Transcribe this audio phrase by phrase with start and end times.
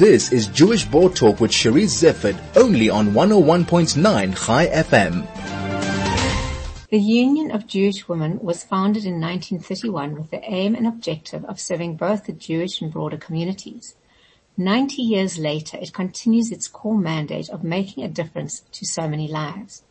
[0.00, 5.26] This is Jewish Board Talk with Cherise Zeffert, only on 101.9 Chai FM.
[6.88, 11.60] The Union of Jewish Women was founded in 1931 with the aim and objective of
[11.60, 13.94] serving both the Jewish and broader communities.
[14.56, 19.28] 90 years later, it continues its core mandate of making a difference to so many
[19.28, 19.82] lives.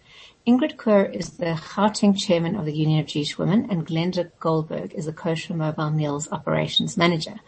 [0.48, 4.94] Ingrid Koor is the Gauteng chairman of the Union of Jewish Women and Glenda Goldberg
[4.94, 7.40] is the Kosher Mobile Meals operations manager.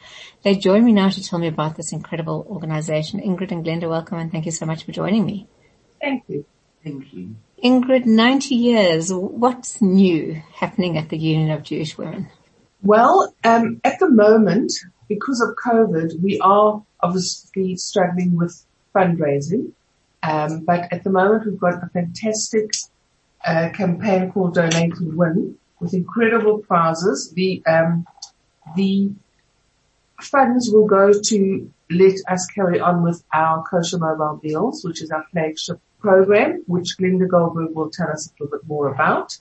[0.43, 3.19] They join me now to tell me about this incredible organization.
[3.19, 5.47] Ingrid and Glenda, welcome and thank you so much for joining me.
[5.99, 6.45] Thank you.
[6.83, 7.35] Thank you.
[7.63, 12.27] Ingrid, 90 years, what's new happening at the Union of Jewish Women?
[12.83, 14.73] Well, um, at the moment,
[15.07, 19.71] because of COVID, we are obviously struggling with fundraising.
[20.23, 22.71] Um, but at the moment we've got a fantastic
[23.45, 27.31] uh, campaign called Donate Win with incredible prizes.
[27.35, 28.05] The um,
[28.75, 29.11] the
[30.21, 35.11] funds will go to let us carry on with our kosher mobile meals, which is
[35.11, 39.37] our flagship program, which Glenda Goldberg will tell us a little bit more about.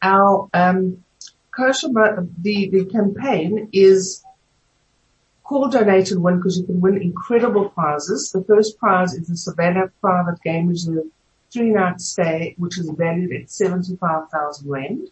[0.00, 1.04] Our um,
[1.50, 4.24] kosher the the campaign is
[5.44, 8.30] Call, donate and win because you can win incredible prizes.
[8.32, 11.04] The first prize is the Savannah Private Game Reserve
[11.52, 15.08] three night stay, which is valued at 75,000 Rand.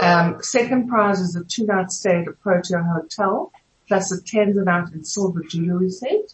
[0.00, 3.52] Um, second prize is a two night stay at a Protea Hotel
[3.88, 6.32] plus a Tanzanite and silver jewelry set.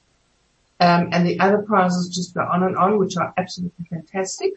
[0.78, 4.52] Um, and the other prizes just go on and on, which are absolutely fantastic.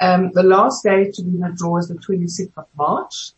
[0.00, 3.30] Um, the last day to be in the draw is the 26th of March.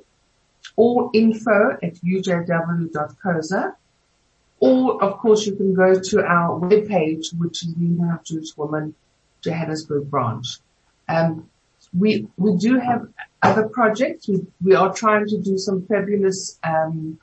[0.75, 3.75] or info at ujw.coza.
[4.59, 8.93] Or of course you can go to our webpage, which is the of Jewish Women
[9.41, 10.59] Johannesburg branch.
[11.09, 11.49] Um,
[11.97, 13.07] we, we do have
[13.41, 14.27] other projects.
[14.27, 17.19] We, we are trying to do some fabulous, um,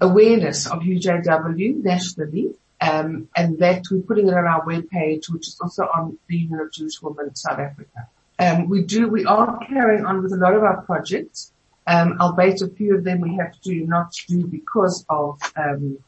[0.00, 2.54] awareness of UJW nationally.
[2.80, 6.60] Um, and that we're putting it on our webpage, which is also on the Union
[6.60, 8.08] of Jewish Women South Africa.
[8.38, 11.52] Um, we do, we are carrying on with a lot of our projects,
[11.86, 15.98] um, albeit a few of them we have to not do because of, um,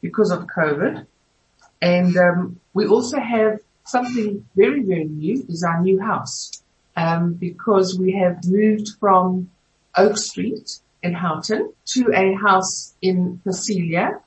[0.00, 1.04] because of COVID.
[1.82, 6.62] And, um, we also have something very, very new is our new house,
[6.96, 9.50] um, because we have moved from
[9.96, 14.20] Oak Street in Houghton to a house in Percelia,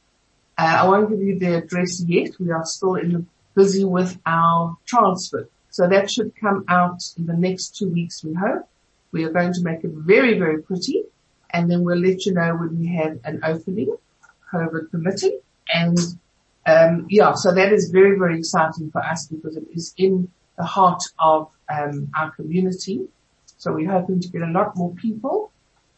[0.58, 2.32] uh, I won't give you the address yet.
[2.40, 3.26] We are still the,
[3.56, 5.50] busy with our transfer.
[5.70, 8.68] So that should come out in the next two weeks, we hope.
[9.12, 11.04] We are going to make it very, very pretty
[11.52, 13.96] and then we'll let you know when we have an opening,
[14.52, 15.40] COVID permitting.
[15.74, 15.98] And,
[16.66, 20.66] um, yeah, so that is very, very exciting for us because it is in the
[20.66, 23.08] heart of, um, our community.
[23.58, 25.52] So we're hoping to get a lot more people.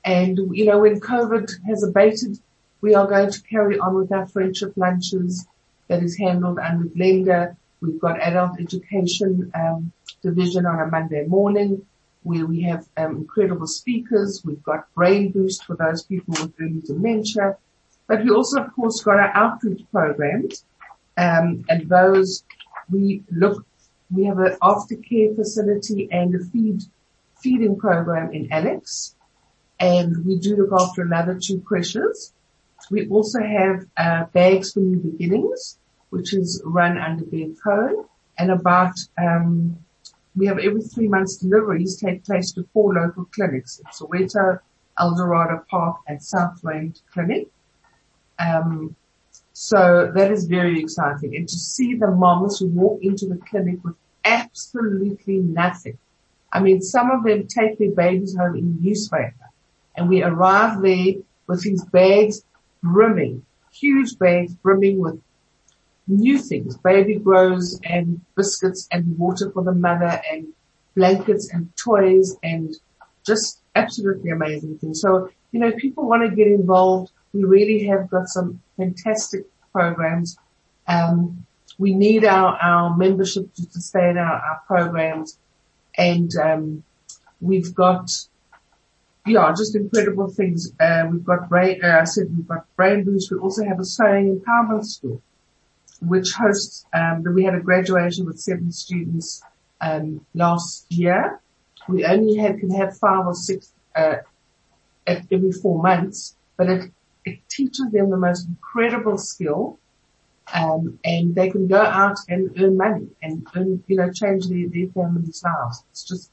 [0.05, 2.39] And, you know, when COVID has abated,
[2.81, 5.47] we are going to carry on with our friendship lunches
[5.87, 7.55] that is handled under Glenda.
[7.81, 9.91] We've got adult education um,
[10.21, 11.85] division on a Monday morning
[12.23, 14.41] where we have um, incredible speakers.
[14.43, 17.57] We've got brain boost for those people with early dementia,
[18.07, 20.65] but we also, of course, got our outreach programs,
[21.17, 22.43] um, and those
[22.89, 23.65] we look.
[24.11, 26.81] We have an aftercare facility and a feed
[27.41, 29.15] feeding program in Alex,
[29.79, 32.33] and we do look after another two creches.
[32.89, 35.77] We also have uh, Bags for New Beginnings,
[36.09, 38.05] which is run under Bear Cohen,
[38.37, 39.77] and about um,
[40.35, 44.59] we have every three months deliveries take place to four local clinics: Soweto,
[44.97, 47.47] Eldorado Park, and South Rand Clinic.
[48.39, 48.95] Um,
[49.53, 53.83] so that is very exciting, and to see the moms who walk into the clinic
[53.83, 55.97] with absolutely nothing.
[56.51, 59.51] I mean, some of them take their babies home in newspaper,
[59.95, 61.15] and we arrive there
[61.45, 62.43] with these bags
[62.83, 65.21] brimming, huge bags brimming with
[66.07, 70.47] new things, baby grows and biscuits and water for the mother and
[70.95, 72.75] blankets and toys and
[73.25, 75.01] just absolutely amazing things.
[75.01, 77.11] So, you know, if people want to get involved.
[77.31, 80.35] We really have got some fantastic programs.
[80.87, 81.45] Um,
[81.77, 85.37] we need our, our membership to sustain our, our programs
[85.95, 86.83] and, um,
[87.41, 88.09] we've got
[89.25, 90.73] yeah, just incredible things.
[90.79, 93.31] Uh, we've got brain, uh, I said we've got brain boost.
[93.31, 95.21] We also have a sewing empowerment school,
[96.01, 99.43] which hosts, um, we had a graduation with seven students,
[99.81, 101.39] um, last year.
[101.87, 104.17] We only have, can have five or six, uh,
[105.07, 106.91] at every four months, but it,
[107.25, 109.77] it teaches them the most incredible skill.
[110.51, 114.67] Um, and they can go out and earn money and earn, you know, change their,
[114.67, 115.83] their families' lives.
[115.91, 116.31] It's just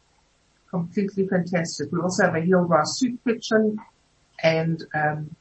[0.71, 1.91] completely fantastic.
[1.93, 3.79] We also have a Heal soup kitchen
[4.43, 5.35] and, um,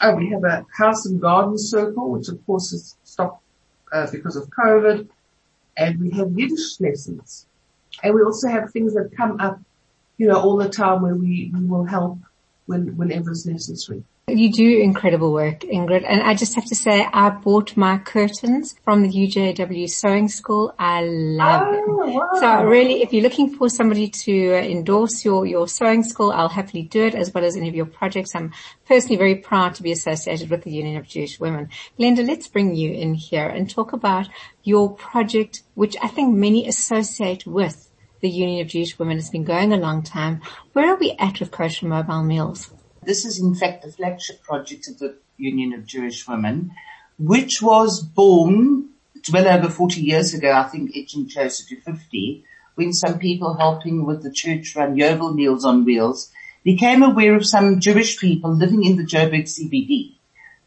[0.00, 3.42] oh, we have a house and garden circle, which of course has stopped,
[3.92, 5.08] uh, because of COVID.
[5.76, 7.46] And we have Yiddish lessons.
[8.02, 9.60] And we also have things that come up,
[10.18, 12.18] you know, all the time where we, we will help
[12.66, 14.04] when, whenever it's necessary.
[14.28, 16.04] You do incredible work, Ingrid.
[16.08, 20.72] And I just have to say, I bought my curtains from the UJW sewing school.
[20.78, 22.14] I love oh, them.
[22.14, 22.30] Wow.
[22.38, 26.48] So really, if you're looking for somebody to uh, endorse your, your sewing school, I'll
[26.48, 28.36] happily do it as well as any of your projects.
[28.36, 28.52] I'm
[28.86, 31.68] personally very proud to be associated with the Union of Jewish Women.
[31.98, 34.28] Glenda, let's bring you in here and talk about
[34.62, 37.90] your project, which I think many associate with
[38.20, 39.18] the Union of Jewish Women.
[39.18, 40.42] It's been going a long time.
[40.74, 42.70] Where are we at with kosher mobile meals?
[43.04, 46.72] This is in fact the flagship project of the Union of Jewish Women,
[47.18, 48.90] which was born
[49.32, 52.44] well over 40 years ago, I think edging closer to 50,
[52.74, 56.30] when some people helping with the church run Yovel Meals on Wheels
[56.64, 60.14] became aware of some Jewish people living in the Joburg CBD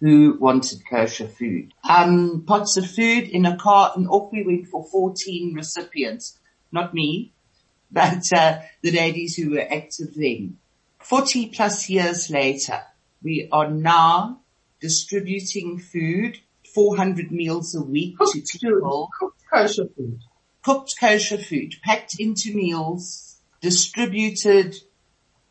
[0.01, 1.73] who wanted kosher food.
[1.87, 6.37] Um, pots of food in a car and off we went for 14 recipients.
[6.71, 7.31] Not me,
[7.91, 10.57] but uh, the ladies who were active then.
[11.05, 12.81] 40 plus years later,
[13.21, 14.39] we are now
[14.79, 16.39] distributing food,
[16.73, 19.09] 400 meals a week cooked to people.
[19.19, 20.19] Cooked kosher food.
[20.63, 24.75] Cooked kosher food, packed into meals, distributed,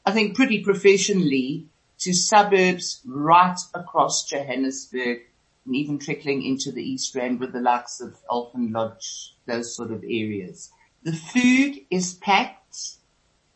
[0.05, 1.69] I think pretty professionally
[2.01, 5.21] to suburbs right across Johannesburg
[5.67, 9.93] and even trickling into the East Rand with the likes of Elfin Lodge, those sort
[9.93, 10.73] of areas.
[11.05, 12.97] The food is packed.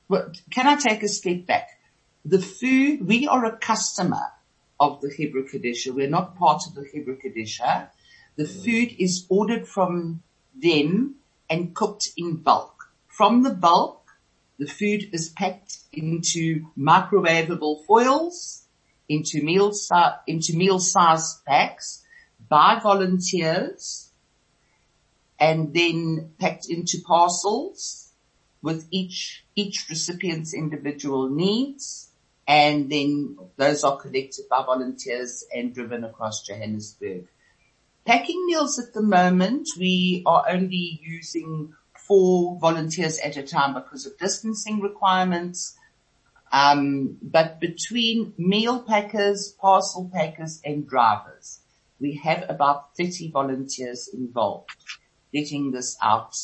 [0.09, 1.71] Well, can I take a step back?
[2.25, 4.27] The food, we are a customer
[4.81, 5.95] of the Chevrah Kadisha.
[5.95, 7.89] We're not part of the Chevrah Kadisha.
[8.37, 8.65] The mm.
[8.65, 10.23] food is ordered from
[10.55, 11.17] them
[11.49, 12.91] and cooked in bulk.
[13.07, 14.11] From the bulk,
[14.59, 18.65] the food is packed into microwavable foils,
[19.09, 19.73] into meal,
[20.27, 22.05] into meal size packs
[22.49, 24.13] by volunteers
[25.39, 28.13] and then packed into parcels
[28.61, 32.08] with each, each recipient's individual needs
[32.49, 37.29] and then those are collected by volunteers and driven across Johannesburg.
[38.07, 44.07] Packing meals at the moment, we are only using four volunteers at a time because
[44.07, 45.77] of distancing requirements.
[46.51, 51.61] Um, but between meal packers, parcel packers and drivers,
[52.01, 54.71] we have about 30 volunteers involved
[55.35, 56.35] getting this out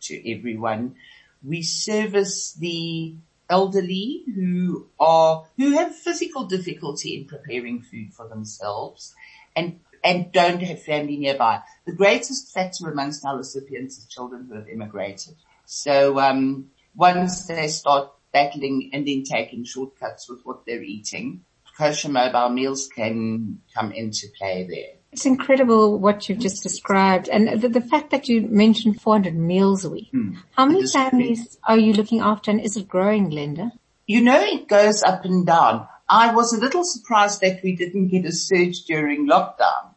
[0.00, 0.96] to everyone.
[1.44, 3.14] We service the
[3.48, 9.14] elderly who are, who have physical difficulty in preparing food for themselves
[9.54, 11.60] and, and don't have family nearby.
[11.84, 15.36] The greatest factor amongst our recipients is children who have immigrated.
[15.64, 21.44] So, um, once they start battling and then taking shortcuts with what they're eating,
[21.76, 24.95] kosher mobile meals can come into play there.
[25.12, 27.28] It's incredible what you've just described.
[27.28, 30.08] And the, the fact that you mentioned 400 meals a week.
[30.10, 30.34] Hmm.
[30.52, 33.72] How many families are you looking after and is it growing, Glenda?
[34.06, 35.88] You know, it goes up and down.
[36.08, 39.94] I was a little surprised that we didn't get a surge during lockdown.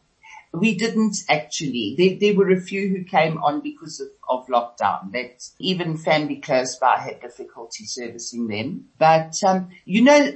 [0.52, 1.94] We didn't actually.
[1.96, 5.12] There, there were a few who came on because of, of lockdown.
[5.12, 8.86] That even family close by had difficulty servicing them.
[8.98, 10.32] But um, you know,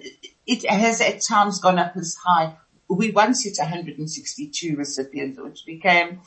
[0.47, 2.55] it has at times gone up as high
[2.89, 6.21] we once hit 162 recipients, which became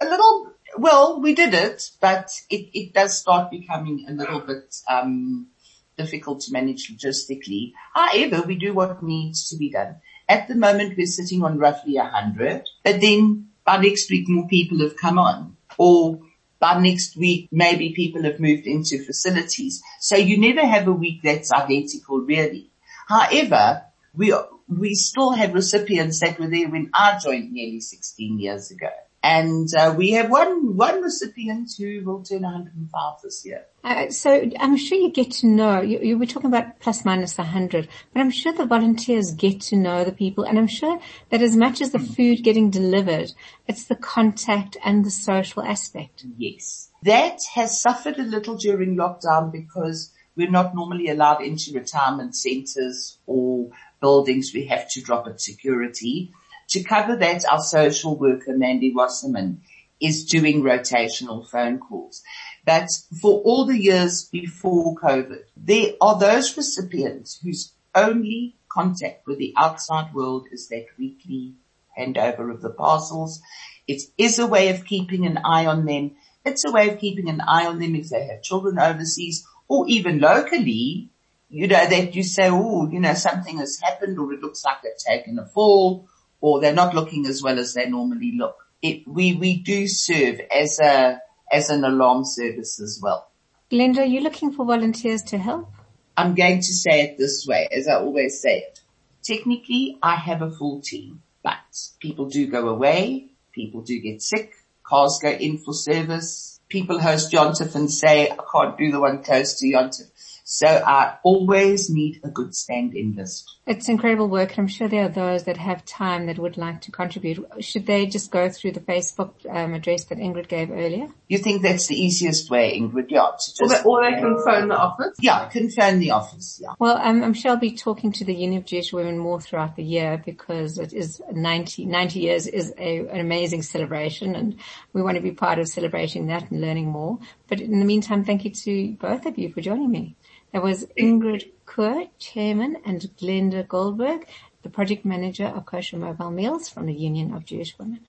[0.00, 4.76] a little, well, we did it, but it, it does start becoming a little bit,
[4.88, 5.48] um,
[5.96, 7.72] difficult to manage logistically.
[7.94, 9.96] However, we do what needs to be done.
[10.28, 14.78] At the moment, we're sitting on roughly 100, but then by next week, more people
[14.80, 16.20] have come on or
[16.60, 19.82] by next week, maybe people have moved into facilities.
[19.98, 22.70] So you never have a week that's identical really.
[23.08, 24.32] However, we
[24.70, 28.88] we still have recipients that were there when I joined nearly 16 years ago.
[29.22, 33.66] And uh, we have one one recipient who will turn 105 this year.
[33.84, 35.82] Uh, so I'm sure you get to know.
[35.82, 39.76] You, you, were talking about plus minus 100, but I'm sure the volunteers get to
[39.76, 40.98] know the people, and I'm sure
[41.28, 43.32] that as much as the food getting delivered,
[43.68, 46.24] it's the contact and the social aspect.
[46.38, 52.34] Yes, that has suffered a little during lockdown because we're not normally allowed into retirement
[52.34, 56.32] centres or buildings we have to drop at security.
[56.70, 59.62] To cover that, our social worker, Mandy Wasserman,
[60.00, 62.22] is doing rotational phone calls.
[62.64, 62.88] But
[63.20, 69.52] for all the years before COVID, there are those recipients whose only contact with the
[69.56, 71.54] outside world is that weekly
[71.98, 73.40] handover of the parcels.
[73.86, 76.12] It is a way of keeping an eye on them.
[76.44, 79.86] It's a way of keeping an eye on them if they have children overseas or
[79.88, 81.10] even locally,
[81.50, 84.82] you know, that you say, oh, you know, something has happened or it looks like
[84.82, 86.08] they've taken a fall
[86.40, 88.56] or they're not looking as well as they normally look.
[88.80, 91.18] It, we, we do serve as a,
[91.52, 93.30] as an alarm service as well.
[93.70, 95.70] Glenda, are you looking for volunteers to help?
[96.16, 98.80] I'm going to say it this way, as I always say it.
[99.22, 101.58] Technically, I have a full team, but
[101.98, 104.54] people do go away, people do get sick,
[104.84, 109.22] cars go in for service, people host Yontif and say, I can't do the one
[109.22, 110.10] close to Yontif.
[110.44, 113.56] So I always need a good stand-in list.
[113.66, 116.80] It's incredible work and I'm sure there are those that have time that would like
[116.82, 117.46] to contribute.
[117.60, 121.08] Should they just go through the Facebook um, address that Ingrid gave earlier?
[121.28, 123.10] You think that's the easiest way, Ingrid?
[123.10, 123.30] Yeah.
[123.34, 125.16] Just, or, they, or they can phone the office?
[125.20, 126.74] Yeah, can phone the office, yeah.
[126.78, 129.76] Well, um, I'm sure I'll be talking to the Union of Jewish Women more throughout
[129.76, 134.58] the year because it is 90, 90 years is a, an amazing celebration and
[134.92, 137.18] we want to be part of celebrating that and learning more.
[137.50, 140.14] But in the meantime, thank you to both of you for joining me.
[140.52, 144.28] There was Ingrid Koor, Chairman, and Glenda Goldberg,
[144.62, 148.06] the Project Manager of Kosher Mobile Meals from the Union of Jewish Women.